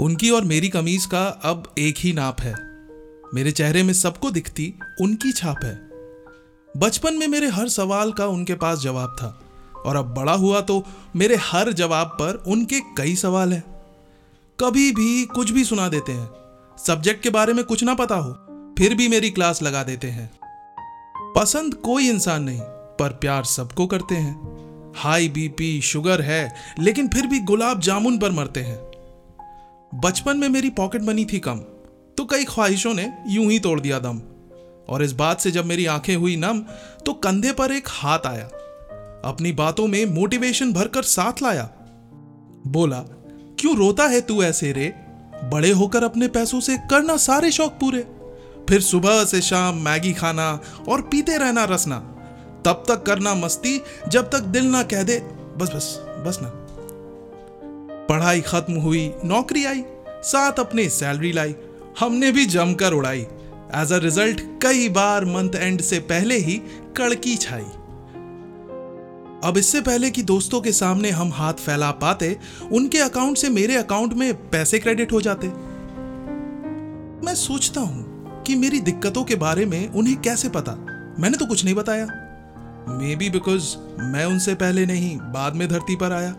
उनकी 0.00 0.30
और 0.30 0.44
मेरी 0.44 0.68
कमीज 0.68 1.04
का 1.06 1.24
अब 1.44 1.72
एक 1.78 1.94
ही 1.98 2.12
नाप 2.12 2.40
है। 2.40 2.54
मेरे 3.34 3.50
चेहरे 3.50 3.82
में 3.82 3.92
सबको 3.92 4.30
दिखती 4.30 4.72
उनकी 5.00 5.32
छाप 5.32 5.64
है। 5.64 5.74
बचपन 6.74 7.14
में 7.14 7.26
मेरे 7.28 7.48
हर 7.48 7.68
सवाल 7.68 8.12
का 8.12 8.26
उनके 8.26 8.54
पास 8.54 8.78
जवाब 8.78 9.16
था, 9.20 9.38
और 9.86 9.96
अब 9.96 10.14
बड़ा 10.14 10.32
हुआ 10.32 10.60
तो 10.60 10.82
मेरे 11.16 11.36
हर 11.42 11.72
जवाब 11.72 12.16
पर 12.20 12.42
उनके 12.46 12.80
कई 12.96 13.14
सवाल 13.16 13.52
हैं। 13.52 13.62
कभी 14.58 14.90
भी 14.92 15.24
कुछ 15.24 15.50
भी 15.50 15.64
सुना 15.64 15.88
देते 15.88 16.12
हैं, 16.12 16.28
सब्जेक्ट 16.78 17.22
के 17.22 17.30
बारे 17.30 17.52
में 17.52 17.64
कुछ 17.64 17.84
ना 17.84 17.94
पता 17.94 18.16
हो, 18.16 18.32
फिर 18.78 18.94
भी 18.94 19.08
मेरी 19.08 19.30
क्लास 19.30 19.62
लगा 19.62 19.82
देते 19.82 20.08
हैं। 20.08 20.30
पसंद 21.36 21.74
कोई 21.74 22.08
इंसान 22.08 22.42
नहीं, 22.42 22.60
पर 22.98 23.12
प्यार 23.12 23.44
सबको 23.44 23.86
करते 23.86 24.14
हैं। 24.14 24.92
हाई 24.96 25.28
बीपी, 25.28 25.80
शुगर 25.82 26.20
है, 26.22 26.54
लेकिन 26.80 27.08
फिर 27.08 27.26
भी 27.26 27.38
गुलाब 27.42 27.80
जामुन 27.80 28.18
पर 28.18 28.30
मरते 28.30 28.60
हैं। 28.60 28.93
बचपन 29.94 30.36
में 30.36 30.48
मेरी 30.48 30.70
पॉकेट 30.70 31.02
मनी 31.02 31.24
थी 31.24 31.38
कम 31.38 31.56
तो 32.18 32.24
कई 32.24 32.44
ख्वाहिशों 32.44 32.94
ने 32.94 33.12
यूँ 33.28 33.50
ही 33.50 33.58
तोड़ 33.58 33.80
दिया 33.80 33.98
दम। 33.98 34.20
और 34.88 35.02
इस 35.02 35.12
बात 35.12 35.40
से 35.40 35.50
जब 35.50 35.64
मेरी 35.64 35.86
आँखें 35.86 36.16
हुई 36.16 36.36
नम 36.36 36.60
तो 37.06 37.12
कंधे 37.12 37.52
पर 37.52 37.72
एक 37.72 37.84
हाथ 37.88 38.18
आया। 38.26 38.44
अपनी 39.24 39.52
बातों 39.52 39.86
में 39.86 40.06
मोटिवेशन 40.06 40.72
भरकर 40.72 41.02
साथ 41.02 41.42
लाया। 41.42 41.70
बोला, 42.66 43.00
क्यों 43.60 43.76
रोता 43.76 44.04
है 44.04 44.20
तू 44.20 44.42
ऐसे 44.42 44.72
रे? 44.72 44.94
बड़े 45.44 45.70
होकर 45.70 46.04
अपने 46.04 46.28
पैसों 46.28 46.60
से 46.60 46.78
करना 46.78 47.16
सारे 47.16 47.50
शौक 47.50 47.72
पूरे। 47.72 48.00
फिर 48.68 48.80
सुबह 48.80 49.24
से 49.24 49.40
शाम 49.40 49.76
मैगी 49.76 50.12
खाना 50.12 50.60
और 50.88 51.02
पीते 51.02 51.36
रहना 51.36 51.64
रसना। 51.64 51.98
तब 52.64 52.84
तक 52.88 53.02
करना 53.02 53.34
मस्ती, 53.34 53.80
जब 54.08 54.30
तक 54.30 54.40
दिल 54.40 54.64
ना 54.64 54.82
कह 54.82 55.02
दे। 55.02 55.18
बस 55.56 55.68
बस 55.68 55.98
बस 56.26 56.38
ना। 56.42 56.60
पढ़ाई 58.08 58.40
खत्म 58.40 58.74
हुई, 58.74 59.12
नौकरी 59.24 59.64
आई, 59.64 59.84
साथ 60.08 60.52
अपने 60.52 60.88
सैलरी 60.88 61.32
लाई, 61.32 61.54
हमने 62.00 62.32
भी 62.32 62.46
जमकर 62.46 62.92
उड़ाई। 62.92 63.20
एज 63.74 63.92
अ 63.92 63.98
रिज़ल्ट 63.98 64.40
कई 64.62 64.88
बार 64.88 65.24
मंथ 65.24 65.54
एंड 65.54 65.80
से 65.80 65.98
पहले 65.98 66.38
ही 66.38 66.60
कड़की 66.96 67.36
छाई। 67.36 67.66
अब 69.44 69.54
इससे 69.56 69.80
पहले 69.80 70.10
कि 70.10 70.22
दोस्तों 70.22 70.60
के 70.60 70.72
सामने 70.72 71.10
हम 71.10 71.32
हाथ 71.32 71.54
फैला 71.54 71.90
पाते, 71.90 72.36
उनके 72.72 72.98
अकाउंट 72.98 73.36
से 73.36 73.48
मेरे 73.48 73.76
अकाउंट 73.76 74.12
में 74.12 74.34
पैसे 74.50 74.78
क्रेडिट 74.78 75.12
हो 75.12 75.20
जाते। 75.20 75.46
मैं 77.26 77.34
सोचता 77.34 77.80
हूँ 77.80 78.42
कि 78.42 78.54
मेरी 78.54 78.80
दिक्कतों 78.80 79.24
के 79.24 79.34
बारे 79.34 79.66
में 79.66 79.88
उन्हें 79.88 80.16
कैसे 80.16 80.48
पता? 80.48 80.72
मैंने 81.18 81.36
तो 81.36 81.46
कुछ 81.46 81.64
नहीं 81.64 81.74
बताया। 81.74 82.06
मे 82.88 83.16
बी 83.16 83.30
बिकॉज़ 83.30 83.76
मैं 84.02 84.24
उनसे 84.24 84.54
पहले 84.54 84.86
नहीं, 84.86 85.16
बाद 85.16 85.54
में 85.54 85.68
धरती 85.68 85.96
पर 85.96 86.12
आया। 86.12 86.34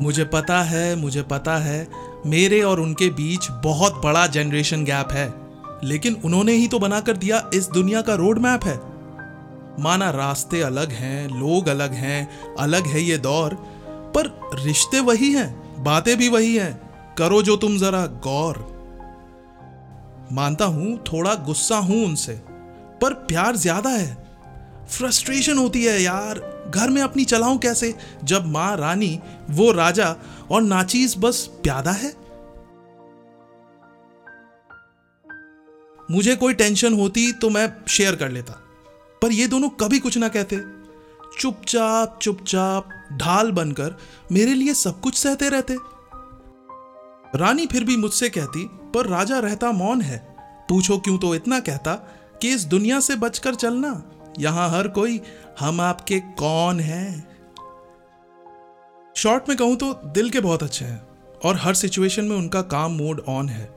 मुझे 0.00 0.24
पता 0.24 0.62
है, 0.62 0.96
मुझे 0.96 1.22
पता 1.22 1.56
है, 1.56 1.88
मेरे 2.26 2.62
और 2.62 2.80
उनके 2.80 3.10
बीच 3.10 3.48
बहुत 3.50 4.00
बड़ा 4.04 4.26
जनरेशन 4.26 4.84
गैप 4.84 5.08
है। 5.12 5.34
लेकिन 5.84 6.14
उन्होंने 6.24 6.52
ही 6.52 6.68
तो 6.68 6.78
बनाकर 6.78 7.16
दिया 7.16 7.50
इस 7.54 7.68
दुनिया 7.70 8.02
का 8.02 8.14
रोड 8.14 8.38
मैप 8.38 8.64
है। 8.64 8.80
माना 9.82 10.10
रास्ते 10.10 10.60
अलग 10.60 10.90
हैं, 10.90 11.28
लोग 11.28 11.68
अलग 11.68 11.92
हैं, 11.92 12.28
अलग 12.58 12.86
है 12.86 13.02
ये 13.02 13.18
दौर, 13.18 13.54
पर 14.16 14.50
रिश्ते 14.54 15.00
वही 15.00 15.32
हैं, 15.32 15.82
बातें 15.84 16.16
भी 16.16 16.28
वही 16.28 16.56
हैं। 16.56 16.90
करो 17.18 17.42
जो 17.42 17.56
तुम 17.56 17.78
जरा 17.78 18.06
गौर। 18.06 18.72
मानता 20.32 20.64
हूँ, 20.64 21.04
थोड़ा 21.12 21.34
गुस्सा 21.34 21.76
हूँ 21.76 22.04
उनसे, 22.04 22.32
पर 23.02 23.12
प्यार 23.12 23.56
ज़्यादा 23.56 23.90
है। 23.90 24.21
फ्रस्ट्रेशन 24.90 25.58
होती 25.58 25.84
है 25.84 26.02
यार। 26.02 26.52
घर 26.74 26.90
में 26.90 27.02
अपनी 27.02 27.24
चलाऊं 27.24 27.58
कैसे? 27.58 27.94
जब 28.24 28.46
माँ 28.46 28.76
रानी, 28.76 29.20
वो 29.50 29.72
राजा 29.72 30.16
और 30.50 30.62
नाचीज 30.62 31.14
बस 31.18 31.50
प्यादा 31.62 31.90
है। 31.90 32.22
मुझे 36.10 36.36
कोई 36.36 36.54
टेंशन 36.54 36.94
होती 36.94 37.32
तो 37.32 37.50
मैं 37.50 37.72
शेयर 37.88 38.16
कर 38.16 38.30
लेता। 38.30 38.52
पर 39.22 39.32
ये 39.32 39.46
दोनों 39.46 39.68
कभी 39.68 39.98
कुछ 39.98 40.18
ना 40.18 40.28
कहते। 40.28 40.60
चुपचाप 41.40 42.18
चुपचाप 42.22 42.88
ढाल 43.12 43.50
बनकर 43.50 43.94
मेरे 44.32 44.54
लिए 44.54 44.74
सब 44.74 45.00
कुछ 45.00 45.14
सहते 45.14 45.48
रहते। 45.48 45.76
रानी 47.38 47.66
फिर 47.66 47.84
भी 47.84 47.96
मुझसे 47.96 48.28
कहती, 48.28 48.70
पर 48.72 49.06
राजा 49.06 49.38
रहता 49.38 49.72
मौन 49.72 50.00
है। 50.00 50.36
पूछो 50.68 50.98
क्यों 50.98 51.18
तो 51.18 51.34
इतना 51.34 51.60
कहता 51.60 51.94
कि 52.42 52.48
इस 52.48 52.64
दुनिया 52.64 53.00
से 53.00 53.16
बचकर 53.16 53.54
चलना। 53.54 54.11
यहाँ 54.38 54.68
हर 54.70 54.88
कोई 54.88 55.20
हम 55.60 55.80
आपके 55.80 56.18
कौन 56.38 56.80
हैं? 56.80 57.28
शॉर्ट 59.16 59.48
में 59.48 59.56
कहूँ 59.58 59.76
तो 59.76 59.92
दिल 60.06 60.30
के 60.30 60.40
बहुत 60.40 60.62
अच्छे 60.62 60.84
हैं 60.84 61.00
और 61.44 61.56
हर 61.56 61.74
सिचुएशन 61.74 62.24
में 62.24 62.36
उनका 62.36 62.62
काम 62.62 62.92
मोड 62.92 63.20
ऑन 63.28 63.48
है। 63.48 63.68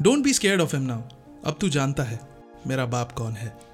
Don't 0.00 0.24
be 0.24 0.32
scared 0.32 0.60
of 0.60 0.76
him 0.76 0.86
now 0.86 1.02
अब 1.46 1.56
तू 1.60 1.68
जानता 1.68 2.02
है 2.02 2.20
मेरा 2.66 2.86
बाप 2.86 3.12
कौन 3.12 3.32
है। 3.32 3.71